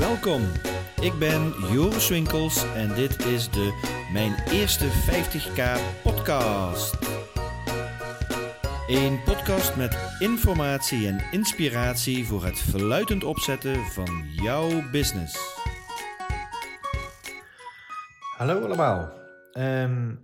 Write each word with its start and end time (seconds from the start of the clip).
Welkom, 0.00 0.42
ik 1.00 1.18
ben 1.18 1.52
Joris 1.72 2.08
Winkels 2.08 2.64
en 2.74 2.94
dit 2.94 3.24
is 3.24 3.50
de 3.50 3.72
Mijn 4.12 4.34
Eerste 4.50 4.84
50k 4.84 5.62
podcast. 6.02 6.96
Een 8.86 9.22
podcast 9.22 9.76
met 9.76 10.16
informatie 10.18 11.08
en 11.08 11.20
inspiratie 11.30 12.26
voor 12.26 12.44
het 12.44 12.58
verluidend 12.58 13.24
opzetten 13.24 13.76
van 13.76 14.24
jouw 14.32 14.90
business. 14.90 15.38
Hallo 18.36 18.64
allemaal. 18.64 19.12
Ehm, 19.52 20.14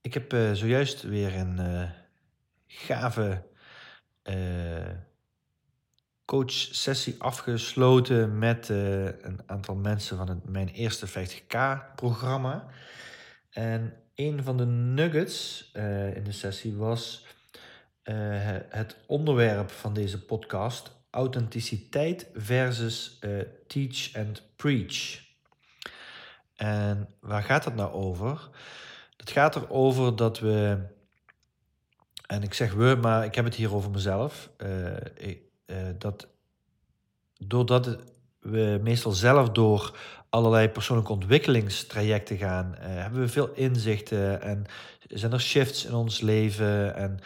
ik 0.00 0.14
heb 0.14 0.32
eh, 0.32 0.52
zojuist 0.52 1.02
weer 1.02 1.34
een 1.36 1.58
eh, 1.58 1.90
gave 2.66 3.42
uh, 4.24 4.34
coach-sessie 6.24 7.14
afgesloten 7.18 8.38
met 8.38 8.68
een 8.68 9.40
aantal 9.46 9.74
mensen 9.74 10.16
van 10.16 10.28
het 10.28 10.48
Mijn 10.48 10.68
Eerste 10.68 11.08
50k-programma. 11.08 12.66
En 13.50 13.94
een 14.14 14.42
van 14.42 14.56
de 14.56 14.66
nuggets 14.66 15.70
in 16.14 16.24
de 16.24 16.32
sessie 16.32 16.76
was 16.76 17.26
het 18.68 18.96
onderwerp 19.06 19.70
van 19.70 19.94
deze 19.94 20.24
podcast: 20.24 20.90
authenticiteit 21.10 22.26
versus 22.34 23.18
teach 23.66 24.16
and 24.16 24.42
preach. 24.56 25.22
En 26.56 27.08
waar 27.20 27.42
gaat 27.42 27.64
het 27.64 27.74
nou 27.74 27.92
over? 27.92 28.48
Het 29.16 29.30
gaat 29.30 29.56
erover 29.56 30.16
dat 30.16 30.38
we, 30.38 30.78
en 32.26 32.42
ik 32.42 32.54
zeg 32.54 32.72
we, 32.72 32.98
maar 33.00 33.24
ik 33.24 33.34
heb 33.34 33.44
het 33.44 33.54
hier 33.54 33.74
over 33.74 33.90
mezelf, 33.90 34.50
ik, 35.14 35.43
dat 35.98 36.28
doordat 37.38 37.96
we 38.40 38.80
meestal 38.82 39.12
zelf 39.12 39.50
door 39.50 39.96
allerlei 40.28 40.68
persoonlijke 40.68 41.12
ontwikkelingstrajecten 41.12 42.36
gaan, 42.36 42.74
uh, 42.74 42.80
hebben 42.80 43.20
we 43.20 43.28
veel 43.28 43.50
inzichten 43.54 44.42
en 44.42 44.64
zijn 45.08 45.32
er 45.32 45.40
shifts 45.40 45.84
in 45.84 45.94
ons 45.94 46.20
leven 46.20 46.94
en 46.94 47.20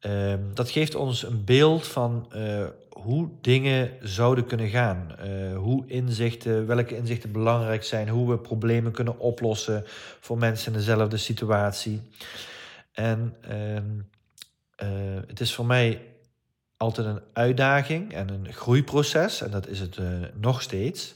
Ehm, 0.00 0.40
dat 0.54 0.70
geeft 0.70 0.94
ons 0.94 1.22
een 1.22 1.44
beeld 1.44 1.86
van 1.86 2.32
uh, 2.36 2.66
hoe 2.90 3.28
dingen 3.40 3.90
zouden 4.00 4.46
kunnen 4.46 4.68
gaan. 4.68 5.14
Hoe 5.54 5.86
inzichten, 5.86 6.66
welke 6.66 6.96
inzichten 6.96 7.32
belangrijk 7.32 7.84
zijn, 7.84 8.08
hoe 8.08 8.30
we 8.30 8.38
problemen 8.38 8.92
kunnen 8.92 9.18
oplossen 9.18 9.82
voor 10.20 10.38
mensen 10.38 10.72
in 10.72 10.78
dezelfde 10.78 11.16
situatie. 11.16 12.02
En 12.92 13.36
uh, 13.50 14.88
het 15.26 15.40
is 15.40 15.54
voor 15.54 15.66
mij 15.66 16.02
altijd 16.80 17.06
een 17.06 17.22
uitdaging 17.32 18.14
en 18.14 18.28
een 18.28 18.52
groeiproces, 18.52 19.42
en 19.42 19.50
dat 19.50 19.68
is 19.68 19.80
het 19.80 19.98
nog 20.40 20.62
steeds, 20.62 21.14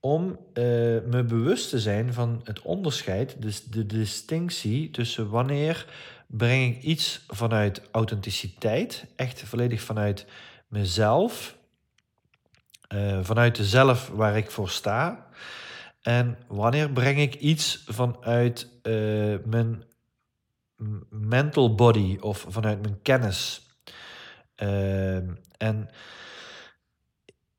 om 0.00 0.38
me 0.54 1.24
bewust 1.28 1.70
te 1.70 1.80
zijn 1.80 2.12
van 2.12 2.40
het 2.44 2.62
onderscheid, 2.62 3.42
dus 3.42 3.64
de 3.64 3.86
distinctie 3.86 4.90
tussen 4.90 5.30
wanneer 5.30 5.86
breng 6.26 6.76
ik 6.76 6.82
iets 6.82 7.24
vanuit 7.28 7.82
authenticiteit, 7.90 9.06
echt 9.16 9.42
volledig 9.42 9.80
vanuit 9.80 10.26
mezelf, 10.68 11.56
uh, 12.94 13.18
vanuit 13.22 13.56
de 13.56 13.64
zelf 13.64 14.08
waar 14.08 14.36
ik 14.36 14.50
voor 14.50 14.70
sta. 14.70 15.26
En 16.02 16.38
wanneer 16.46 16.90
breng 16.90 17.18
ik 17.18 17.34
iets 17.34 17.84
vanuit 17.86 18.68
mijn 19.44 19.84
mental 21.10 21.74
body 21.74 22.18
of 22.20 22.46
vanuit 22.48 22.82
mijn 22.82 23.02
kennis? 23.02 23.63
Uh, 24.62 25.16
en 25.56 25.88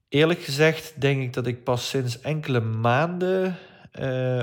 eerlijk 0.09 0.41
gezegd 0.41 1.01
denk 1.01 1.21
ik 1.21 1.33
dat 1.33 1.47
ik 1.47 1.63
pas 1.63 1.89
sinds 1.89 2.21
enkele 2.21 2.59
maanden 2.59 3.57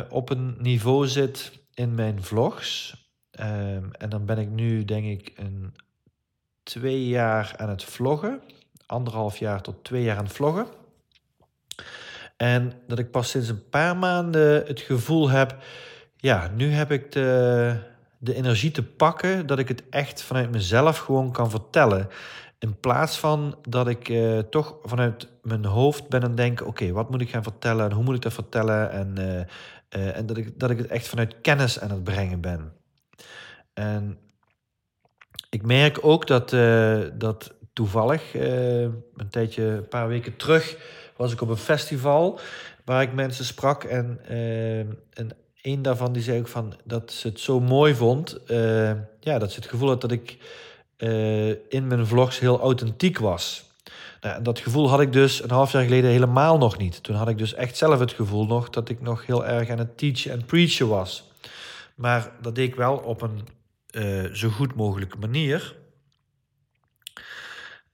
op 0.09 0.31
een 0.31 0.56
niveau 0.59 1.06
zit 1.06 1.53
in 1.75 1.94
mijn 1.94 2.22
vlogs 2.22 2.94
Um, 3.41 3.91
en 3.93 4.09
dan 4.09 4.25
ben 4.25 4.38
ik 4.38 4.49
nu, 4.49 4.84
denk 4.84 5.04
ik, 5.04 5.32
een 5.37 5.75
twee 6.62 7.06
jaar 7.06 7.54
aan 7.56 7.69
het 7.69 7.84
vloggen. 7.84 8.41
Anderhalf 8.87 9.37
jaar 9.37 9.62
tot 9.62 9.84
twee 9.84 10.03
jaar 10.03 10.16
aan 10.16 10.25
het 10.25 10.32
vloggen. 10.32 10.66
En 12.37 12.72
dat 12.87 12.99
ik 12.99 13.10
pas 13.10 13.31
sinds 13.31 13.49
een 13.49 13.69
paar 13.69 13.97
maanden 13.97 14.66
het 14.66 14.81
gevoel 14.81 15.28
heb... 15.28 15.56
Ja, 16.16 16.50
nu 16.55 16.72
heb 16.72 16.91
ik 16.91 17.12
de, 17.12 17.76
de 18.19 18.34
energie 18.34 18.71
te 18.71 18.82
pakken 18.82 19.47
dat 19.47 19.59
ik 19.59 19.69
het 19.69 19.82
echt 19.91 20.22
vanuit 20.22 20.50
mezelf 20.50 20.99
gewoon 20.99 21.32
kan 21.32 21.50
vertellen. 21.50 22.09
In 22.62 22.81
plaats 22.81 23.19
van 23.19 23.59
dat 23.69 23.89
ik 23.89 24.09
uh, 24.09 24.39
toch 24.39 24.77
vanuit 24.83 25.28
mijn 25.43 25.65
hoofd 25.65 26.09
ben 26.09 26.23
het 26.23 26.37
denken: 26.37 26.67
oké, 26.67 26.93
wat 26.93 27.11
moet 27.11 27.21
ik 27.21 27.31
gaan 27.31 27.43
vertellen 27.43 27.84
en 27.84 27.93
hoe 27.93 28.05
moet 28.05 28.15
ik 28.15 28.23
dat 28.23 28.33
vertellen? 28.33 28.91
En, 28.91 29.15
uh, 29.19 30.05
uh, 30.05 30.17
en 30.17 30.27
dat, 30.27 30.37
ik, 30.37 30.59
dat 30.61 30.71
ik 30.71 30.78
het 30.78 30.87
echt 30.87 31.09
vanuit 31.09 31.41
kennis 31.41 31.81
aan 31.81 31.91
het 31.91 32.05
brengen 32.05 32.41
ben. 32.41 32.73
En 33.75 34.19
ik 35.50 35.67
merk 35.67 35.99
ook 36.00 36.27
dat, 36.27 36.50
dat 37.19 37.55
toevallig, 37.73 38.34
een 38.34 39.29
tijdje, 39.31 39.62
een 39.62 39.89
paar 39.89 40.09
weken 40.09 40.37
terug, 40.37 40.77
was 41.17 41.33
ik 41.33 41.41
op 41.41 41.49
een 41.49 41.56
festival 41.56 42.41
waar 42.84 43.03
ik 43.03 43.12
mensen 43.12 43.44
sprak. 43.44 43.84
En, 43.84 44.21
en 45.12 45.37
een 45.62 45.83
daarvan 45.83 46.12
die 46.12 46.23
zei 46.23 46.39
ook 46.39 46.49
van 46.49 46.75
dat 46.84 47.12
ze 47.12 47.29
het 47.29 47.41
zo 47.41 47.61
mooi 47.61 47.94
vond. 47.94 48.39
ja, 49.21 49.39
dat 49.39 49.53
ze 49.53 49.61
het 49.61 49.69
gevoel 49.69 49.89
had 49.89 50.00
dat 50.00 50.12
ik 50.12 50.39
in 51.68 51.86
mijn 51.86 52.06
vlogs 52.06 52.38
heel 52.38 52.60
authentiek 52.60 53.18
was. 53.18 53.70
Nou, 54.20 54.42
dat 54.42 54.58
gevoel 54.58 54.88
had 54.88 55.00
ik 55.00 55.12
dus 55.12 55.42
een 55.42 55.50
half 55.50 55.72
jaar 55.72 55.82
geleden 55.82 56.10
helemaal 56.10 56.58
nog 56.58 56.78
niet. 56.78 57.02
Toen 57.02 57.16
had 57.16 57.28
ik 57.28 57.38
dus 57.38 57.54
echt 57.54 57.76
zelf 57.76 57.98
het 57.98 58.12
gevoel 58.12 58.46
nog 58.46 58.70
dat 58.70 58.88
ik 58.88 59.00
nog 59.00 59.26
heel 59.26 59.46
erg 59.46 59.70
aan 59.70 59.78
het 59.78 59.98
teachen 59.98 60.30
en 60.30 60.44
preachen 60.44 60.88
was. 60.88 61.30
Maar 61.94 62.32
dat 62.40 62.54
deed 62.54 62.68
ik 62.68 62.74
wel 62.74 62.96
op 62.96 63.22
een 63.22 63.48
uh, 63.90 64.32
zo 64.32 64.48
goed 64.48 64.74
mogelijke 64.74 65.18
manier. 65.18 65.76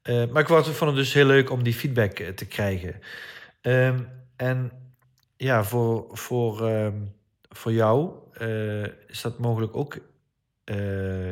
Uh, 0.03 0.27
maar 0.31 0.43
ik 0.43 0.49
vond 0.49 0.81
het 0.81 0.95
dus 0.95 1.13
heel 1.13 1.27
leuk 1.27 1.51
om 1.51 1.63
die 1.63 1.75
feedback 1.75 2.17
te 2.17 2.47
krijgen. 2.47 3.01
Um, 3.63 4.09
en 4.37 4.73
ja, 5.37 5.65
voor, 5.65 6.07
voor, 6.11 6.69
um, 6.69 7.15
voor 7.49 7.73
jou 7.73 8.13
is 9.07 9.23
dat 9.23 9.39
mogelijk 9.39 9.77
ook 9.77 9.99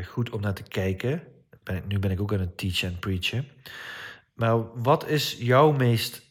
goed 0.07 0.31
om 0.31 0.41
naar 0.41 0.55
te 0.55 0.63
kijken. 0.63 1.23
Nu 1.89 1.99
ben 1.99 2.11
ik 2.11 2.21
ook 2.21 2.33
aan 2.33 2.41
het 2.41 2.59
teachen 2.59 2.89
en 2.89 2.99
preachen. 2.99 3.49
Maar 4.35 4.81
wat 4.83 5.09
is 5.09 5.37
jouw 5.39 5.73
meest, 5.73 6.23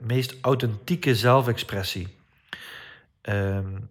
meest 0.00 0.36
authentieke 0.40 1.14
zelfexpressie? 1.14 2.08
Um, 3.22 3.90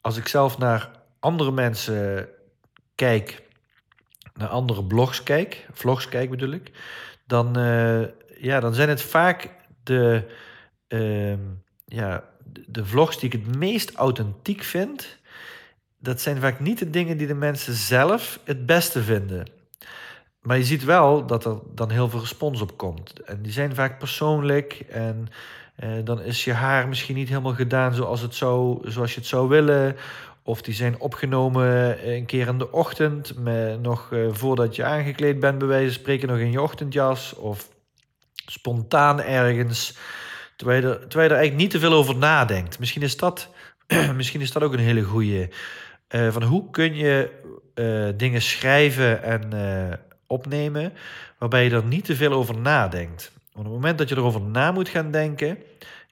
als 0.00 0.16
ik 0.16 0.28
zelf 0.28 0.58
naar 0.58 0.90
andere 1.18 1.52
mensen 1.52 2.28
kijk, 2.94 3.42
naar 4.34 4.48
andere 4.48 4.84
blogs 4.84 5.22
kijk, 5.22 5.66
vlogs 5.72 6.08
kijk 6.08 6.30
bedoel 6.30 6.50
ik, 6.50 6.70
dan, 7.26 7.58
uh, 7.58 8.02
ja, 8.38 8.60
dan 8.60 8.74
zijn 8.74 8.88
het 8.88 9.02
vaak 9.02 9.50
de, 9.82 10.24
uh, 10.88 11.38
ja, 11.84 12.24
de 12.66 12.84
vlogs 12.84 13.18
die 13.18 13.32
ik 13.32 13.44
het 13.44 13.56
meest 13.56 13.94
authentiek 13.94 14.62
vind. 14.62 15.18
Dat 15.98 16.20
zijn 16.20 16.40
vaak 16.40 16.60
niet 16.60 16.78
de 16.78 16.90
dingen 16.90 17.16
die 17.16 17.26
de 17.26 17.34
mensen 17.34 17.74
zelf 17.74 18.40
het 18.44 18.66
beste 18.66 19.02
vinden. 19.02 19.46
Maar 20.48 20.58
je 20.58 20.64
ziet 20.64 20.84
wel 20.84 21.26
dat 21.26 21.44
er 21.44 21.58
dan 21.74 21.90
heel 21.90 22.08
veel 22.08 22.20
respons 22.20 22.60
op 22.60 22.76
komt. 22.76 23.20
En 23.20 23.42
die 23.42 23.52
zijn 23.52 23.74
vaak 23.74 23.98
persoonlijk. 23.98 24.84
En 24.90 25.28
uh, 25.84 25.90
dan 26.04 26.22
is 26.22 26.44
je 26.44 26.52
haar 26.52 26.88
misschien 26.88 27.14
niet 27.14 27.28
helemaal 27.28 27.54
gedaan 27.54 27.94
zoals, 27.94 28.20
het 28.20 28.34
zou, 28.34 28.90
zoals 28.90 29.14
je 29.14 29.20
het 29.20 29.28
zou 29.28 29.48
willen. 29.48 29.96
Of 30.42 30.62
die 30.62 30.74
zijn 30.74 31.00
opgenomen 31.00 32.08
een 32.08 32.26
keer 32.26 32.48
in 32.48 32.58
de 32.58 32.72
ochtend, 32.72 33.38
met, 33.38 33.82
nog 33.82 34.10
uh, 34.10 34.28
voordat 34.32 34.76
je 34.76 34.84
aangekleed 34.84 35.40
bent, 35.40 35.58
bij 35.58 35.68
wijze 35.68 35.92
van 35.92 36.00
spreken, 36.00 36.28
nog 36.28 36.38
in 36.38 36.50
je 36.50 36.62
ochtendjas. 36.62 37.34
Of 37.34 37.68
spontaan 38.46 39.22
ergens, 39.22 39.96
terwijl 40.56 40.80
je, 40.80 40.88
er, 40.88 40.98
terwijl 40.98 41.28
je 41.28 41.34
er 41.34 41.40
eigenlijk 41.40 41.56
niet 41.56 41.70
te 41.70 41.78
veel 41.78 41.92
over 41.92 42.16
nadenkt. 42.16 42.78
Misschien 42.78 43.02
is 43.02 43.16
dat, 43.16 43.48
misschien 44.16 44.40
is 44.40 44.52
dat 44.52 44.62
ook 44.62 44.72
een 44.72 44.78
hele 44.78 45.02
goede. 45.02 45.50
Uh, 46.10 46.32
van 46.32 46.42
hoe 46.42 46.70
kun 46.70 46.94
je 46.94 47.30
uh, 47.74 48.08
dingen 48.16 48.42
schrijven 48.42 49.22
en 49.22 49.52
opnemen 50.28 50.92
waarbij 51.38 51.64
je 51.64 51.70
er 51.70 51.84
niet 51.84 52.04
te 52.04 52.16
veel 52.16 52.32
over 52.32 52.58
nadenkt. 52.58 53.32
Op 53.52 53.64
het 53.64 53.72
moment 53.72 53.98
dat 53.98 54.08
je 54.08 54.16
erover 54.16 54.40
na 54.40 54.72
moet 54.72 54.88
gaan 54.88 55.10
denken, 55.10 55.58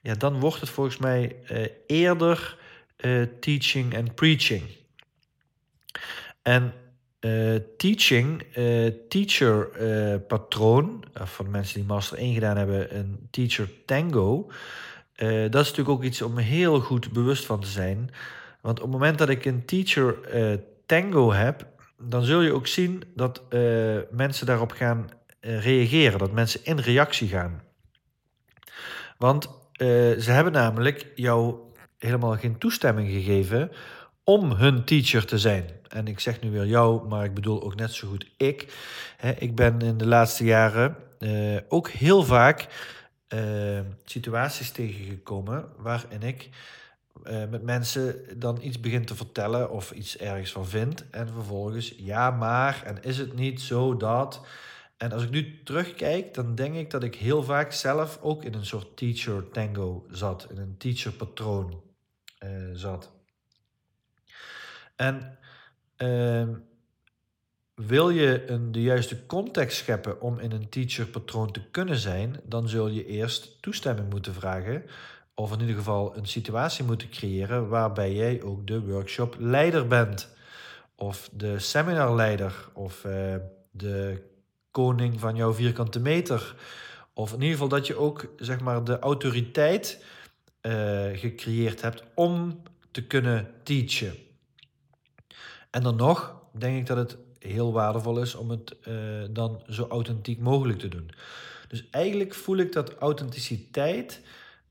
ja, 0.01 0.13
dan 0.13 0.39
wordt 0.39 0.59
het 0.59 0.69
volgens 0.69 0.97
mij 0.97 1.35
eerder 1.87 2.57
uh, 2.97 3.23
teaching 3.39 3.93
en 3.93 4.13
preaching. 4.13 4.63
En 6.41 6.73
uh, 7.19 7.55
teaching, 7.77 8.43
teacher 9.09 9.69
patroon, 10.19 11.03
de 11.13 11.43
mensen 11.49 11.75
die 11.75 11.87
Master 11.87 12.17
1 12.17 12.33
gedaan 12.33 12.57
hebben, 12.57 12.97
een 12.97 13.27
teacher 13.31 13.69
tango. 13.85 14.51
dat 15.15 15.61
is 15.61 15.69
natuurlijk 15.69 15.89
ook 15.89 16.03
iets 16.03 16.21
om 16.21 16.37
heel 16.37 16.79
goed 16.79 17.11
bewust 17.11 17.45
van 17.45 17.59
te 17.59 17.67
zijn. 17.67 18.09
Want 18.61 18.77
op 18.77 18.83
het 18.83 18.93
moment 18.93 19.17
dat 19.17 19.29
ik 19.29 19.45
een 19.45 19.65
teacher 19.65 20.15
tango 20.85 21.31
heb, 21.31 21.65
dan 21.97 22.23
zul 22.23 22.41
je 22.41 22.53
ook 22.53 22.67
zien 22.67 23.03
dat 23.15 23.41
mensen 24.11 24.45
daarop 24.45 24.71
gaan 24.71 25.09
reageren, 25.39 26.19
dat 26.19 26.31
mensen 26.31 26.59
in 26.63 26.79
reactie 26.79 27.27
gaan. 27.27 27.61
Want 29.17 29.45
eh, 29.71 29.87
ze 30.17 30.31
hebben 30.31 30.53
namelijk 30.53 31.11
jou 31.15 31.55
helemaal 31.97 32.37
geen 32.37 32.57
toestemming 32.57 33.09
gegeven 33.09 33.71
om 34.23 34.51
hun 34.51 34.83
teacher 34.83 35.25
te 35.25 35.37
zijn. 35.37 35.69
En 35.87 36.07
ik 36.07 36.19
zeg 36.19 36.41
nu 36.41 36.51
weer 36.51 36.65
jou, 36.65 37.07
maar 37.07 37.25
ik 37.25 37.33
bedoel 37.33 37.63
ook 37.63 37.75
net 37.75 37.91
zo 37.91 38.07
goed 38.07 38.29
ik. 38.37 38.73
ik 39.37 39.55
ben 39.55 39.81
in 39.81 39.97
de 39.97 40.07
laatste 40.07 40.43
jaren 40.43 40.95
ook 41.67 41.89
heel 41.89 42.23
vaak 42.23 42.67
situaties 44.05 44.71
tegengekomen 44.71 45.65
waarin 45.77 46.21
ik 46.21 46.49
uh, 47.23 47.49
met 47.49 47.63
mensen 47.63 48.39
dan 48.39 48.61
iets 48.61 48.79
begin 48.79 49.05
te 49.05 49.15
vertellen 49.15 49.71
of 49.71 49.91
iets 49.91 50.17
ergens 50.17 50.51
van 50.51 50.67
vind. 50.67 51.09
En 51.09 51.27
vervolgens, 51.27 51.93
ja, 51.97 52.31
maar, 52.31 52.81
en 52.85 53.03
is 53.03 53.17
het 53.17 53.33
niet 53.33 53.61
zo 53.61 53.97
dat. 53.97 54.45
En 54.97 55.11
als 55.11 55.23
ik 55.23 55.29
nu 55.29 55.63
terugkijk, 55.63 56.33
dan 56.33 56.55
denk 56.55 56.75
ik 56.75 56.89
dat 56.91 57.03
ik 57.03 57.15
heel 57.15 57.43
vaak 57.43 57.71
zelf 57.71 58.19
ook 58.21 58.43
in 58.43 58.53
een 58.53 58.65
soort 58.65 58.97
teacher 58.97 59.49
tango 59.49 60.05
zat, 60.09 60.47
in 60.49 60.57
een 60.57 60.77
teacher 60.77 61.11
patroon 61.11 61.81
zat. 62.73 63.11
En 64.95 65.37
uh, 65.97 66.47
wil 67.73 68.09
je 68.09 68.49
een, 68.49 68.71
de 68.71 68.81
juiste 68.81 69.25
context 69.25 69.77
scheppen 69.77 70.21
om 70.21 70.39
in 70.39 70.51
een 70.51 70.69
teacher-patroon 70.69 71.51
te 71.51 71.61
kunnen 71.71 71.97
zijn, 71.97 72.39
dan 72.43 72.69
zul 72.69 72.87
je 72.87 73.05
eerst 73.05 73.61
toestemming 73.61 74.09
moeten 74.09 74.33
vragen. 74.33 74.83
Of 75.39 75.51
in 75.51 75.59
ieder 75.59 75.75
geval 75.75 76.17
een 76.17 76.25
situatie 76.25 76.83
moeten 76.83 77.09
creëren 77.09 77.67
waarbij 77.67 78.13
jij 78.13 78.41
ook 78.41 78.67
de 78.67 78.81
workshop-leider 78.81 79.87
bent. 79.87 80.29
Of 80.95 81.29
de 81.33 81.59
seminarleider. 81.59 82.69
Of 82.73 83.03
uh, 83.03 83.35
de 83.71 84.23
koning 84.71 85.19
van 85.19 85.35
jouw 85.35 85.53
vierkante 85.53 85.99
meter. 85.99 86.55
Of 87.13 87.29
in 87.33 87.41
ieder 87.41 87.51
geval 87.51 87.67
dat 87.67 87.87
je 87.87 87.95
ook 87.95 88.33
zeg 88.37 88.59
maar, 88.59 88.83
de 88.83 88.99
autoriteit 88.99 90.03
uh, 90.61 90.71
gecreëerd 91.13 91.81
hebt 91.81 92.03
om 92.15 92.61
te 92.91 93.03
kunnen 93.03 93.51
teachen. 93.63 94.15
En 95.69 95.83
dan 95.83 95.95
nog 95.95 96.35
denk 96.51 96.77
ik 96.77 96.85
dat 96.85 96.97
het 96.97 97.17
heel 97.39 97.71
waardevol 97.73 98.21
is 98.21 98.35
om 98.35 98.49
het 98.49 98.75
uh, 98.87 98.95
dan 99.29 99.61
zo 99.69 99.87
authentiek 99.89 100.39
mogelijk 100.39 100.79
te 100.79 100.87
doen. 100.87 101.09
Dus 101.67 101.89
eigenlijk 101.91 102.33
voel 102.33 102.57
ik 102.57 102.71
dat 102.71 102.95
authenticiteit, 102.95 104.21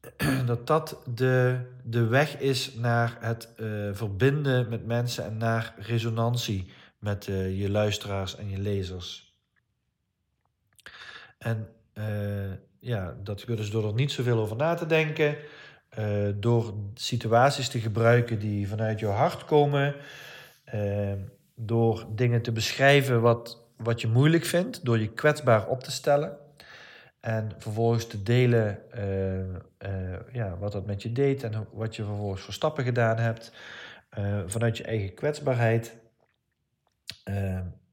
dat 0.46 0.66
dat 0.66 1.02
de, 1.14 1.60
de 1.82 2.06
weg 2.06 2.38
is 2.38 2.75
naar 2.75 3.16
het 3.20 3.48
uh, 3.56 3.88
verbinden 3.93 4.69
met 4.69 4.87
mensen 4.87 5.25
en 5.25 5.37
naar 5.37 5.75
resonantie 5.78 6.70
met 6.98 7.26
uh, 7.26 7.60
je 7.60 7.70
luisteraars 7.70 8.37
en 8.37 8.50
je 8.50 8.58
lezers. 8.58 9.34
En 11.38 11.69
ja, 12.78 13.16
dat 13.22 13.44
dus 13.46 13.70
door 13.70 13.87
er 13.87 13.94
niet 13.94 14.12
zoveel 14.12 14.38
over 14.38 14.56
na 14.56 14.75
te 14.75 14.87
denken, 14.87 15.37
door 16.34 16.75
situaties 16.94 17.69
te 17.69 17.81
gebruiken 17.81 18.38
die 18.38 18.69
vanuit 18.69 18.99
jouw 18.99 19.12
hart 19.12 19.44
komen 19.44 19.94
door 21.54 22.06
dingen 22.14 22.42
te 22.42 22.52
beschrijven 22.52 23.20
wat, 23.20 23.66
wat 23.76 24.00
je 24.00 24.08
moeilijk 24.08 24.44
vindt, 24.44 24.84
door 24.84 24.99
je 24.99 25.12
kwetsbaar 25.12 25.66
op 25.66 25.82
te 25.82 25.90
stellen. 25.90 26.37
En 27.20 27.52
vervolgens 27.58 28.06
te 28.06 28.22
delen 28.22 28.78
uh, 28.94 29.38
uh, 29.38 30.18
ja, 30.32 30.56
wat 30.58 30.72
dat 30.72 30.86
met 30.86 31.02
je 31.02 31.12
deed 31.12 31.42
en 31.42 31.66
wat 31.72 31.96
je 31.96 32.04
vervolgens 32.04 32.42
voor 32.42 32.52
stappen 32.52 32.84
gedaan 32.84 33.18
hebt. 33.18 33.52
Uh, 34.18 34.42
vanuit 34.46 34.76
je 34.76 34.84
eigen 34.84 35.14
kwetsbaarheid. 35.14 35.96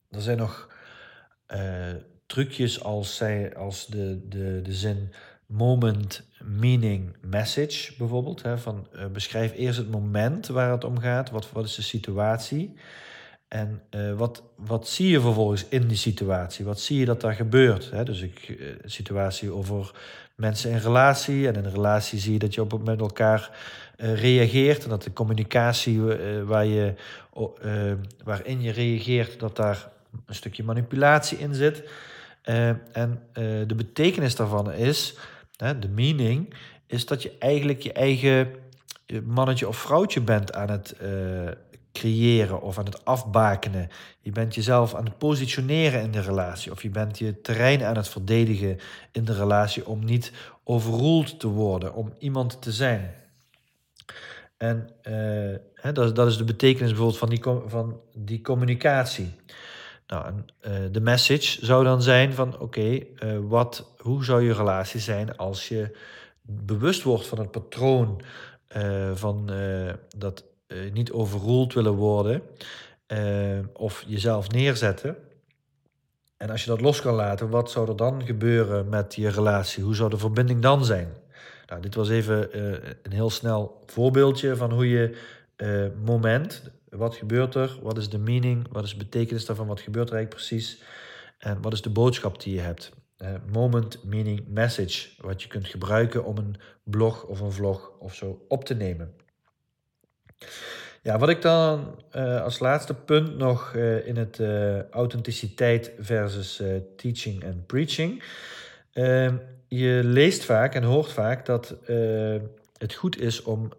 er 0.10 0.22
zijn 0.22 0.38
nog 0.38 0.72
trucjes 2.26 2.84
als, 2.84 3.16
zij, 3.16 3.56
als 3.56 3.88
de, 3.88 4.28
de, 4.28 4.62
de 4.62 4.74
zin 4.74 5.14
moment, 5.46 6.28
meaning, 6.44 7.16
message 7.22 7.94
bijvoorbeeld. 7.98 8.44
Hè, 8.44 8.58
van, 8.58 8.88
beschrijf 9.12 9.54
eerst 9.54 9.78
het 9.78 9.92
moment 9.92 10.48
waar 10.48 10.72
het 10.72 10.84
om 10.84 11.00
gaat. 11.00 11.30
Wat, 11.30 11.52
wat 11.52 11.66
is 11.66 11.76
de 11.76 11.82
situatie? 11.82 12.76
En 13.54 13.82
uh, 13.92 14.14
wat, 14.14 14.44
wat 14.56 14.88
zie 14.88 15.10
je 15.10 15.22
vervolgens 15.22 15.66
in 15.70 15.88
die 15.88 15.98
situatie? 15.98 16.66
Wat 16.66 16.80
zie 16.80 17.00
je 17.00 17.06
dat 17.06 17.22
daar 17.22 17.34
gebeurt? 17.34 17.92
Hè? 17.92 18.04
Dus 18.04 18.22
ik, 18.22 18.48
uh, 18.48 18.68
situatie 18.86 19.52
over 19.52 19.92
mensen 20.36 20.72
in 20.72 20.78
relatie. 20.78 21.48
En 21.48 21.56
in 21.56 21.70
relatie 21.70 22.20
zie 22.20 22.34
je 22.34 22.40
dat 22.40 22.54
je 22.54 22.62
op 22.62 22.84
met 22.84 23.00
elkaar 23.00 23.52
uh, 23.98 24.22
reageert. 24.22 24.84
En 24.84 24.90
dat 24.90 25.04
de 25.04 25.14
communicatie 25.14 26.02
waar 26.46 26.66
je, 26.66 26.94
waarin 28.24 28.62
je 28.62 28.72
reageert, 28.72 29.40
dat 29.40 29.56
daar 29.56 29.90
een 30.26 30.36
stukje 30.36 30.64
manipulatie 30.64 31.38
in 31.38 31.54
zit. 31.54 31.84
en 32.92 33.22
de 33.68 33.76
betekenis 33.76 34.36
daarvan 34.36 34.72
is, 34.72 35.16
de 35.80 35.90
meaning, 35.90 36.54
is 36.88 37.06
dat 37.06 37.24
je 37.24 37.32
eigenlijk 37.40 37.82
je 37.82 37.94
eigen 37.94 38.48
mannetje 39.26 39.68
of 39.68 39.78
vrouwtje 39.78 40.22
bent 40.22 40.54
aan 40.54 40.70
het 40.70 40.96
creëren 41.94 42.62
of 42.62 42.78
aan 42.78 42.86
het 42.86 43.06
afbakenen. 43.06 43.90
Je 44.20 44.32
bent 44.32 44.56
jezelf 44.56 44.96
aan 44.96 45.06
het 45.06 45.18
positioneren 45.18 46.02
in 46.02 46.12
de 46.12 46.22
relatie. 46.22 46.72
Of 46.72 46.82
je 46.82 46.90
bent 46.90 47.18
je 47.18 47.42
terrein 47.42 47.84
aan 47.84 47.96
het 47.96 48.08
verdedigen 48.08 48.80
in 49.12 49.26
de 49.26 49.34
relatie 49.34 49.88
om 49.88 50.06
niet 50.06 50.32
overroeld 50.64 51.40
te 51.40 51.48
worden, 51.48 51.94
om 51.94 52.14
iemand 52.20 52.62
te 52.62 52.72
zijn. 52.72 53.14
En 54.58 54.90
hè, 55.74 55.92
dat, 55.92 56.16
dat, 56.16 56.28
is 56.28 56.38
de 56.38 56.44
betekenis 56.44 56.90
bijvoorbeeld 56.90 57.18
van 57.18 57.30
die, 57.30 57.44
van 57.68 58.00
die 58.16 58.42
communicatie. 58.42 59.36
Nou, 60.08 60.26
en, 60.26 60.46
uh, 60.62 60.92
de 60.92 61.02
message 61.02 61.66
zou 61.66 61.84
dan 61.84 62.02
zijn 62.02 62.34
van 62.34 62.60
oké, 62.60 62.80
uh, 62.80 63.38
wat, 63.42 63.94
hoe 63.98 64.24
zou 64.24 64.44
je 64.44 64.54
relatie 64.54 65.00
zijn 65.00 65.38
als 65.38 65.68
je 65.68 65.98
bewust 66.42 67.04
wordt 67.04 67.28
van 67.28 67.40
het 67.40 67.52
patroon 67.52 68.22
van 69.14 69.52
dat 70.18 70.44
uh, 70.74 70.92
niet 70.92 71.12
overroeld 71.12 71.74
willen 71.74 71.94
worden 71.94 72.42
uh, 73.08 73.60
of 73.74 74.04
jezelf 74.08 74.50
neerzetten. 74.50 75.16
En 76.38 76.50
als 76.50 76.64
je 76.64 76.70
dat 76.70 76.82
los 76.82 77.02
kan 77.02 77.14
laten, 77.14 77.50
wat 77.50 77.72
zou 77.72 77.90
er 77.90 77.96
dan 77.96 78.26
gebeuren 78.26 78.90
met 78.90 79.16
je 79.16 79.30
relatie? 79.30 79.84
Hoe 79.84 79.96
zou 79.96 80.10
de 80.10 80.18
verbinding 80.18 80.62
dan 80.62 80.86
zijn? 80.86 81.08
Nou, 81.66 81.82
dit 81.82 81.96
was 81.96 82.10
even 82.10 82.58
uh, 82.58 82.72
een 83.04 83.12
heel 83.12 83.30
snel 83.30 83.84
voorbeeldje 83.86 84.56
van 84.56 84.72
hoe 84.72 84.90
je 84.90 85.18
moment, 86.04 86.72
wat 86.90 87.16
gebeurt 87.16 87.56
er, 87.56 87.80
wat 87.82 87.98
is 87.98 88.10
de 88.10 88.18
meaning, 88.18 88.68
wat 88.72 88.84
is 88.84 88.92
de 88.92 88.98
betekenis 88.98 89.46
daarvan, 89.46 89.68
wat 89.68 89.82
gebeurt 89.82 90.10
er 90.10 90.16
eigenlijk 90.16 90.46
precies 90.46 90.82
en 91.38 91.62
wat 91.62 91.74
is 91.74 91.82
de 91.82 91.90
boodschap 91.90 92.42
die 92.42 92.54
je 92.54 92.60
hebt. 92.60 92.92
moment, 93.52 94.04
meaning, 94.04 94.44
message, 94.48 95.10
wat 95.18 95.42
je 95.42 95.48
kunt 95.48 95.68
gebruiken 95.68 96.26
om 96.26 96.38
een 96.38 96.56
blog 96.84 97.24
of 97.24 97.40
een 97.40 97.52
vlog 97.52 97.92
of 98.00 98.16
zo 98.16 98.46
op 98.48 98.66
te 98.66 98.76
nemen. 98.76 99.14
Ja, 101.04 101.18
wat 101.18 101.30
ik 101.30 101.42
dan 101.42 101.96
uh, 102.16 102.42
als 102.42 102.60
laatste 102.60 102.94
punt 102.94 103.38
nog 103.38 103.74
uh, 103.76 104.08
in 104.08 104.18
het 104.18 104.40
uh, 104.40 104.90
authenticiteit 104.90 105.92
versus 106.00 106.62
teaching 106.96 107.44
en 107.44 107.64
preaching. 107.66 108.24
Ehm, 108.94 109.36
je 109.68 110.02
leest 110.04 110.44
vaak 110.44 110.76
en 110.76 110.84
hoort 110.84 111.12
vaak 111.12 111.46
dat 111.46 111.76
het 112.78 112.94
goed 112.94 113.22
is 113.22 113.42
om 113.42 113.72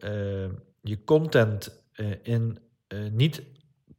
je 0.81 1.05
content 1.05 1.83
in 2.23 2.59
niet 3.13 3.43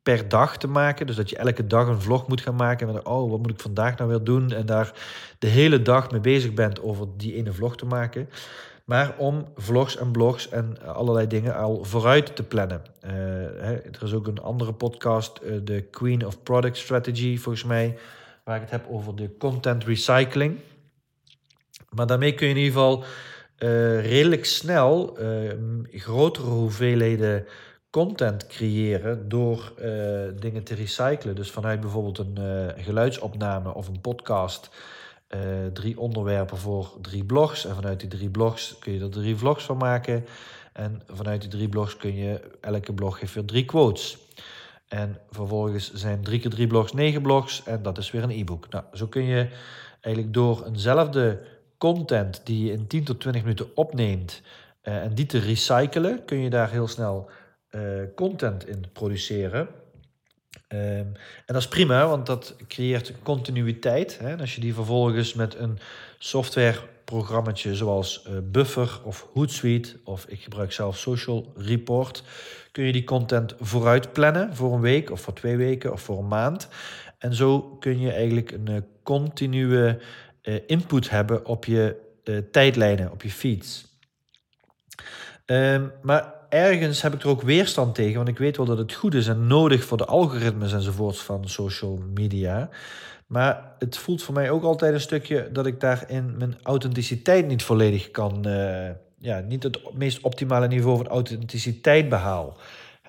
per 0.03 0.29
dag 0.29 0.57
te 0.57 0.67
maken. 0.67 1.07
Dus 1.07 1.15
dat 1.15 1.29
je 1.29 1.37
elke 1.37 1.67
dag 1.67 1.87
een 1.87 2.01
vlog 2.01 2.27
moet 2.27 2.41
gaan 2.41 2.55
maken. 2.55 2.87
En 2.87 3.05
oh, 3.05 3.29
wat 3.29 3.39
moet 3.39 3.51
ik 3.51 3.59
vandaag 3.59 3.97
nou 3.97 4.09
weer 4.09 4.23
doen? 4.23 4.51
En 4.51 4.65
daar 4.65 4.93
de 5.39 5.47
hele 5.47 5.81
dag 5.81 6.11
mee 6.11 6.21
bezig 6.21 6.53
bent 6.53 6.81
over 6.81 7.07
die 7.17 7.35
ene 7.35 7.53
vlog 7.53 7.77
te 7.77 7.85
maken 7.85 8.29
maar 8.85 9.15
om 9.17 9.47
vlogs 9.55 9.97
en 9.97 10.11
blogs 10.11 10.49
en 10.49 10.81
allerlei 10.85 11.27
dingen 11.27 11.55
al 11.55 11.83
vooruit 11.83 12.35
te 12.35 12.43
plannen. 12.43 12.81
Uh, 13.05 13.11
hè, 13.11 13.73
er 13.75 14.03
is 14.03 14.13
ook 14.13 14.27
een 14.27 14.41
andere 14.41 14.73
podcast, 14.73 15.39
de 15.63 15.81
Queen 15.81 16.25
of 16.25 16.43
Product 16.43 16.77
Strategy, 16.77 17.37
volgens 17.37 17.63
mij, 17.63 17.97
waar 18.43 18.55
ik 18.55 18.61
het 18.61 18.71
heb 18.71 18.85
over 18.89 19.15
de 19.15 19.37
content 19.37 19.83
recycling. 19.83 20.59
Maar 21.89 22.07
daarmee 22.07 22.33
kun 22.33 22.47
je 22.47 22.53
in 22.53 22.59
ieder 22.59 22.73
geval 22.73 23.03
redelijk 24.01 24.45
snel 24.45 25.17
grotere 25.91 26.47
hoeveelheden 26.47 27.45
content 27.89 28.47
creëren 28.47 29.29
door 29.29 29.73
dingen 30.39 30.63
te 30.63 30.75
recyclen. 30.75 31.35
Dus 31.35 31.51
vanuit 31.51 31.79
bijvoorbeeld 31.79 32.17
een 32.17 32.73
geluidsopname 32.77 33.73
of 33.73 33.87
een 33.87 34.01
podcast 34.01 34.69
uh, 35.35 35.65
drie 35.73 35.99
onderwerpen 35.99 36.57
voor 36.57 36.97
drie 37.01 37.23
blogs. 37.23 37.65
En 37.65 37.75
vanuit 37.75 37.99
die 37.99 38.09
drie 38.09 38.29
blogs 38.29 38.75
kun 38.79 38.93
je 38.93 38.99
er 38.99 39.09
drie 39.09 39.35
vlogs 39.35 39.63
van 39.63 39.77
maken. 39.77 40.25
En 40.73 41.01
vanuit 41.07 41.41
die 41.41 41.49
drie 41.49 41.69
blogs 41.69 41.97
kun 41.97 42.15
je, 42.15 42.41
elke 42.61 42.93
blog 42.93 43.19
heeft 43.19 43.33
weer 43.33 43.45
drie 43.45 43.65
quotes. 43.65 44.17
En 44.87 45.17
vervolgens 45.29 45.93
zijn 45.93 46.23
drie 46.23 46.39
keer 46.39 46.49
drie 46.49 46.67
blogs 46.67 46.93
negen 46.93 47.21
blogs 47.21 47.63
en 47.63 47.81
dat 47.81 47.97
is 47.97 48.11
weer 48.11 48.23
een 48.23 48.39
e-book. 48.39 48.69
Nou, 48.69 48.83
zo 48.93 49.07
kun 49.07 49.23
je 49.23 49.47
eigenlijk 50.01 50.33
door 50.33 50.65
eenzelfde 50.65 51.41
content 51.77 52.41
die 52.43 52.65
je 52.65 52.71
in 52.71 52.87
10 52.87 53.03
tot 53.03 53.19
20 53.19 53.41
minuten 53.41 53.75
opneemt 53.75 54.41
uh, 54.83 54.95
en 54.95 55.13
die 55.13 55.25
te 55.25 55.39
recyclen, 55.39 56.25
kun 56.25 56.37
je 56.37 56.49
daar 56.49 56.71
heel 56.71 56.87
snel 56.87 57.29
uh, 57.71 57.81
content 58.15 58.67
in 58.67 58.85
produceren. 58.93 59.67
Um, 60.69 60.79
en 60.79 61.15
dat 61.45 61.55
is 61.55 61.67
prima, 61.67 62.07
want 62.07 62.25
dat 62.25 62.55
creëert 62.67 63.13
continuïteit. 63.23 64.19
Hè? 64.19 64.29
En 64.29 64.39
als 64.39 64.55
je 64.55 64.61
die 64.61 64.73
vervolgens 64.73 65.33
met 65.33 65.55
een 65.55 65.79
software 66.17 66.79
programma's 67.05 67.65
zoals 67.65 68.27
Buffer 68.43 68.99
of 69.03 69.27
Hootsuite 69.33 69.99
of 70.03 70.25
ik 70.27 70.43
gebruik 70.43 70.71
zelf 70.71 70.97
Social 70.97 71.53
Report, 71.55 72.23
kun 72.71 72.83
je 72.83 72.91
die 72.91 73.03
content 73.03 73.55
vooruit 73.59 74.13
plannen 74.13 74.55
voor 74.55 74.73
een 74.73 74.81
week 74.81 75.11
of 75.11 75.21
voor 75.21 75.33
twee 75.33 75.57
weken 75.57 75.91
of 75.91 76.01
voor 76.01 76.19
een 76.19 76.27
maand. 76.27 76.67
En 77.17 77.33
zo 77.33 77.61
kun 77.61 77.99
je 77.99 78.11
eigenlijk 78.11 78.51
een 78.51 78.85
continue 79.03 79.97
input 80.67 81.09
hebben 81.09 81.45
op 81.45 81.65
je 81.65 81.95
tijdlijnen, 82.51 83.11
op 83.11 83.21
je 83.21 83.31
feeds. 83.31 83.85
Um, 85.45 85.91
maar 86.01 86.33
ergens 86.55 87.01
heb 87.01 87.13
ik 87.13 87.21
er 87.21 87.29
ook 87.29 87.41
weerstand 87.41 87.95
tegen, 87.95 88.15
want 88.15 88.27
ik 88.27 88.37
weet 88.37 88.57
wel 88.57 88.65
dat 88.65 88.77
het 88.77 88.93
goed 88.93 89.13
is 89.13 89.27
en 89.27 89.47
nodig 89.47 89.83
voor 89.83 89.97
de 89.97 90.05
algoritmes 90.05 90.73
enzovoorts 90.73 91.21
van 91.21 91.49
social 91.49 91.99
media. 92.13 92.69
Maar 93.27 93.75
het 93.79 93.97
voelt 93.97 94.23
voor 94.23 94.33
mij 94.33 94.49
ook 94.49 94.63
altijd 94.63 94.93
een 94.93 95.01
stukje 95.01 95.49
dat 95.51 95.65
ik 95.65 95.79
daarin 95.79 96.37
mijn 96.37 96.57
authenticiteit 96.63 97.47
niet 97.47 97.63
volledig 97.63 98.11
kan, 98.11 98.47
uh, 98.47 98.89
ja, 99.17 99.39
niet 99.39 99.63
het 99.63 99.93
meest 99.93 100.21
optimale 100.21 100.67
niveau 100.67 100.97
van 100.97 101.07
authenticiteit 101.07 102.09
behaal. 102.09 102.57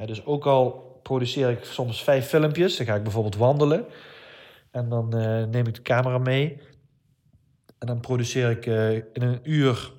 dus 0.05 0.25
ook 0.25 0.47
al 0.47 0.71
produceer 1.03 1.51
ik 1.51 1.65
soms 1.65 2.03
vijf 2.03 2.27
filmpjes, 2.27 2.77
dan 2.77 2.87
ga 2.87 2.95
ik 2.95 3.03
bijvoorbeeld 3.03 3.37
wandelen 3.37 3.85
en 4.71 4.89
dan 4.89 5.17
uh, 5.17 5.45
neem 5.45 5.67
ik 5.67 5.75
de 5.75 5.83
camera 5.83 6.19
mee 6.19 6.61
en 7.79 7.87
dan 7.87 8.01
produceer 8.01 8.51
ik 8.51 8.67
uh, 8.67 8.93
in 8.93 9.23
een 9.23 9.41
uur 9.43 9.93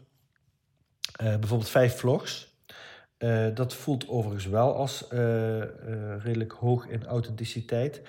bijvoorbeeld 1.18 1.70
vijf 1.70 1.98
vlogs. 1.98 2.47
Uh, 3.20 3.46
dat 3.54 3.74
voelt 3.74 4.08
overigens 4.08 4.46
wel 4.46 4.76
als 4.76 5.06
uh, 5.14 5.20
uh, 5.58 5.64
redelijk 6.24 6.52
hoog 6.52 6.88
in 6.88 7.06
authenticiteit. 7.06 8.02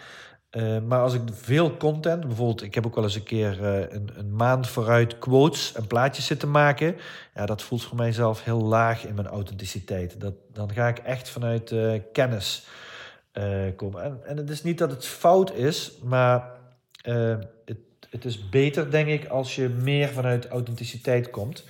maar 0.86 1.00
als 1.00 1.14
ik 1.14 1.20
veel 1.32 1.76
content, 1.76 2.26
bijvoorbeeld, 2.26 2.62
ik 2.62 2.74
heb 2.74 2.86
ook 2.86 2.94
wel 2.94 3.04
eens 3.04 3.14
een 3.14 3.22
keer 3.22 3.64
een, 3.64 4.10
een, 4.14 4.36
maand 4.36 4.68
vooruit 4.68 5.18
quotes 5.18 5.72
en 5.74 5.86
plaatjes 5.86 6.26
zitten 6.26 6.50
maken. 6.50 6.96
Ja, 7.34 7.46
dat 7.46 7.62
voelt 7.62 7.82
voor 7.82 7.96
mijzelf 7.96 8.44
heel 8.44 8.62
laag 8.62 9.06
in 9.06 9.14
mijn 9.14 9.26
authenticiteit. 9.26 10.20
Dat, 10.20 10.34
dan 10.52 10.72
ga 10.72 10.88
ik 10.88 10.98
echt 10.98 11.28
vanuit 11.28 11.74
kennis 12.12 12.66
komen. 13.76 14.02
En, 14.02 14.20
en 14.24 14.36
het 14.36 14.50
is 14.50 14.62
niet 14.62 14.78
dat 14.78 14.90
het 14.90 15.06
fout 15.06 15.54
is, 15.54 15.92
maar 16.02 16.50
het, 17.64 17.78
het 18.10 18.24
is 18.24 18.48
beter, 18.48 18.90
denk 18.90 19.08
ik, 19.08 19.26
als 19.26 19.54
je 19.54 19.68
meer 19.68 20.08
vanuit 20.08 20.48
authenticiteit 20.48 21.30
komt. 21.30 21.64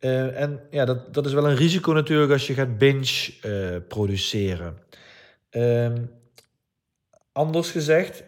Uh, 0.00 0.40
en 0.40 0.60
ja, 0.70 0.84
dat, 0.84 1.14
dat 1.14 1.26
is 1.26 1.32
wel 1.32 1.48
een 1.48 1.56
risico 1.56 1.92
natuurlijk 1.92 2.32
als 2.32 2.46
je 2.46 2.54
gaat 2.54 2.78
binge 2.78 3.32
uh, 3.46 3.76
produceren. 3.88 4.78
Uh, 5.50 5.92
anders 7.32 7.70
gezegd, 7.70 8.24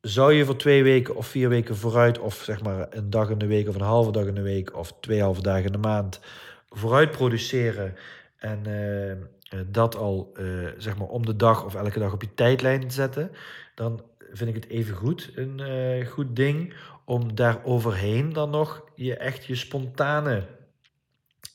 zou 0.00 0.32
je 0.32 0.44
voor 0.44 0.56
twee 0.56 0.82
weken 0.82 1.16
of 1.16 1.26
vier 1.26 1.48
weken 1.48 1.76
vooruit, 1.76 2.18
of 2.18 2.34
zeg 2.34 2.62
maar 2.62 2.86
een 2.90 3.10
dag 3.10 3.30
in 3.30 3.38
de 3.38 3.46
week 3.46 3.68
of 3.68 3.74
een 3.74 3.80
halve 3.80 4.12
dag 4.12 4.26
in 4.26 4.34
de 4.34 4.42
week 4.42 4.76
of 4.76 4.92
twee 5.00 5.22
halve 5.22 5.42
dagen 5.42 5.64
in 5.64 5.72
de 5.72 5.78
maand 5.78 6.20
vooruit 6.68 7.10
produceren 7.10 7.94
en 8.36 8.62
uh, 8.68 9.60
dat 9.66 9.96
al 9.96 10.32
zeg 10.78 10.98
maar 10.98 11.08
om 11.08 11.26
de 11.26 11.36
dag 11.36 11.64
of 11.64 11.74
elke 11.74 11.98
dag 11.98 12.12
op 12.12 12.22
je 12.22 12.34
tijdlijn 12.34 12.90
zetten, 12.90 13.30
dan 13.74 14.02
vind 14.32 14.48
ik 14.48 14.54
het 14.54 14.68
even 14.68 14.96
goed 14.96 15.30
een 15.34 16.06
goed 16.06 16.36
ding 16.36 16.74
om 17.04 17.34
daar 17.34 17.64
overheen 17.64 18.32
dan 18.32 18.50
nog 18.50 18.84
je 18.94 19.16
echt 19.16 19.44
je 19.44 19.54
spontane 19.54 20.46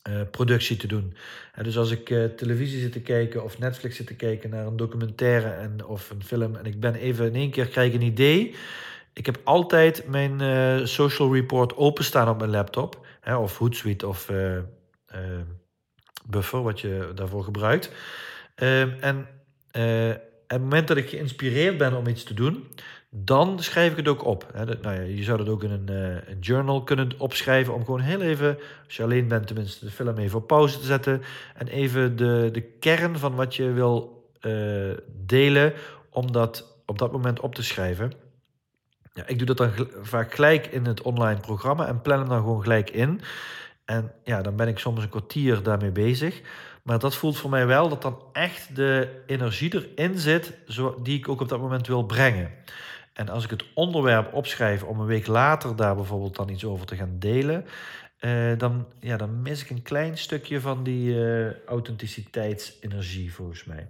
uh, 0.09 0.21
productie 0.31 0.77
te 0.77 0.88
doen. 0.88 1.13
En 1.53 1.63
dus 1.63 1.77
als 1.77 1.91
ik 1.91 2.09
uh, 2.09 2.25
televisie 2.25 2.79
zit 2.79 2.91
te 2.91 3.01
kijken 3.01 3.43
of 3.43 3.59
Netflix 3.59 3.95
zit 3.95 4.07
te 4.07 4.15
kijken 4.15 4.50
naar 4.50 4.65
een 4.65 4.77
documentaire 4.77 5.50
en, 5.50 5.85
of 5.85 6.09
een 6.09 6.23
film 6.23 6.55
en 6.55 6.65
ik 6.65 6.79
ben 6.79 6.95
even 6.95 7.25
in 7.25 7.35
één 7.35 7.51
keer 7.51 7.67
krijg 7.67 7.93
een 7.93 8.01
idee. 8.01 8.55
Ik 9.13 9.25
heb 9.25 9.39
altijd 9.43 10.07
mijn 10.07 10.41
uh, 10.41 10.85
social 10.85 11.33
report 11.33 11.77
openstaan 11.77 12.29
op 12.29 12.38
mijn 12.38 12.50
laptop. 12.50 13.05
Hè, 13.19 13.35
of 13.35 13.57
Hootsuite 13.57 14.07
of 14.07 14.31
Buffer, 16.25 16.62
wat 16.62 16.79
je 16.79 17.12
daarvoor 17.15 17.43
gebruikt. 17.43 17.91
Ehm, 18.55 18.89
en 19.00 19.27
op 20.43 20.59
het 20.59 20.62
moment 20.62 20.88
dat 20.88 20.97
ik 20.97 21.09
geïnspireerd 21.09 21.77
ben 21.77 21.93
om 21.93 22.07
iets 22.07 22.23
te 22.23 22.33
doen, 22.33 22.67
dan 23.15 23.60
schrijf 23.60 23.91
ik 23.91 23.98
het 23.98 24.08
ook 24.08 24.25
op. 24.25 24.48
nou 24.82 24.96
ja, 24.96 25.01
je 25.01 25.24
zou 25.24 25.38
dat 25.38 25.50
ook 25.50 25.63
in 25.63 25.72
een, 25.72 25.91
uh, 25.91 26.27
een, 26.27 26.39
journal 26.39 26.84
kunnen 26.84 27.12
opschrijven 27.17 27.74
om 27.74 27.86
gewoon 27.86 28.00
heel 28.00 28.22
even, 28.22 28.58
als 28.86 28.96
je 28.96 29.03
alleen 29.03 29.27
bent 29.27 29.48
tenminste, 29.48 29.86
de 29.86 29.91
film 29.91 30.17
even 30.17 30.38
op 30.38 30.48
pauze 30.48 30.79
te 30.79 30.86
zetten 30.86 31.22
en 31.55 31.67
even 31.67 32.15
de, 32.15 32.50
de 32.51 32.62
kern 32.62 33.17
van 33.17 33.36
wat 33.36 33.55
je 33.55 33.72
wil 33.72 34.24
uh, 34.41 34.91
delen, 35.25 35.74
om 36.10 36.32
dat 36.32 36.82
op 36.86 36.98
dat 36.98 37.12
moment 37.12 37.39
op 37.39 37.55
te 37.55 37.63
schrijven. 37.63 38.12
Ja, 39.13 39.27
ik 39.27 39.38
doe 39.38 39.48
dat 39.48 39.58
dan 39.58 39.72
vaak 40.01 40.34
gelijk 40.34 40.67
in 40.67 40.86
het 40.86 41.01
online 41.01 41.39
programma 41.39 41.88
en 41.88 42.01
plan 42.01 42.20
hem 42.20 42.29
dan 42.29 42.41
gewoon 42.41 42.62
gelijk 42.62 42.89
in. 42.89 43.22
En 43.86 44.12
ja, 44.24 44.41
dan 44.41 44.55
ben 44.55 44.67
ik 44.67 44.79
soms 44.79 45.03
een 45.03 45.10
kwartier 45.10 45.63
daarmee 45.63 45.91
bezig. 45.91 46.41
Maar 46.84 47.00
dat 47.00 47.15
voelt 47.15 47.38
voor 47.38 47.50
mij 47.50 47.65
wel 47.65 47.89
dat 47.89 48.01
dan 48.01 48.20
echt 48.32 48.75
de 48.75 49.22
energie 49.25 49.91
erin 49.96 50.17
zit, 50.17 50.53
die 51.03 51.17
ik 51.17 51.29
ook 51.29 51.41
op 51.41 51.50
dat 51.50 51.60
moment 51.60 51.88
wil 51.88 52.03
brengen. 52.03 52.51
En 53.13 53.29
als 53.29 53.43
ik 53.43 53.50
het 53.50 53.63
onderwerp 53.74 54.34
opschrijf 54.34 54.84
om 54.84 55.00
een 55.00 55.05
week 55.05 55.27
later 55.27 55.75
daar 55.75 55.96
bijvoorbeeld 55.96 56.36
dan 56.36 56.50
iets 56.50 56.65
over 56.65 56.86
te 56.86 56.96
gaan 56.96 57.20
delen, 57.20 57.65
uh, 58.20 58.58
dan, 58.58 58.88
ja, 59.00 59.17
dan 59.17 59.41
mis 59.41 59.62
ik 59.62 59.70
een 59.70 59.82
klein 59.82 60.17
stukje 60.17 60.62
van 60.62 60.84
die 60.84 61.13
uh, 61.13 61.63
authenticiteitsenergie 61.65 63.34
volgens 63.34 63.63
mij. 63.63 63.88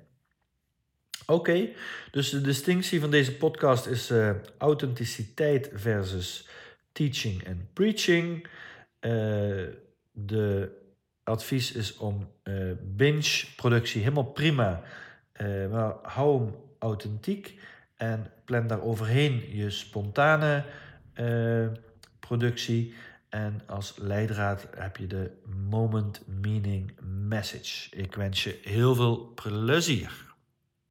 Oké, 1.25 1.69
dus 2.11 2.29
de 2.29 2.41
distinctie 2.41 2.99
van 2.99 3.11
deze 3.11 3.35
podcast 3.35 3.85
is 3.85 4.11
uh, 4.11 4.29
authenticiteit 4.57 5.69
versus 5.73 6.47
teaching 6.91 7.43
en 7.43 7.69
preaching. 7.73 8.47
de 10.11 10.71
advies 11.23 11.71
is 11.71 11.97
om 11.97 12.31
binge-productie 12.81 14.01
helemaal 14.01 14.31
prima, 14.31 14.83
maar 15.71 15.95
hou 16.01 16.39
hem 16.39 16.55
authentiek. 16.79 17.59
En 17.95 18.31
plan 18.45 18.67
daar 18.67 18.81
overheen 18.81 19.55
je 19.55 19.69
spontane 19.69 20.65
uh, 21.15 21.67
productie. 22.19 22.93
En 23.29 23.61
als 23.65 23.93
leidraad 23.97 24.67
heb 24.77 24.97
je 24.97 25.07
de 25.07 25.31
Moment 25.69 26.21
Meaning 26.41 26.91
Message. 27.01 27.95
Ik 27.95 28.15
wens 28.15 28.43
je 28.43 28.59
heel 28.63 28.95
veel 28.95 29.31
plezier. 29.35 30.32